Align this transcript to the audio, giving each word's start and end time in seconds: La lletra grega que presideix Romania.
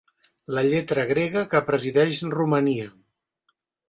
La 0.57 0.61
lletra 0.69 1.03
grega 1.11 1.43
que 1.51 1.61
presideix 1.67 2.21
Romania. 2.37 2.87